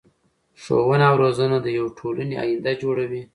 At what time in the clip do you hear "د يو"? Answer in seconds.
1.61-1.85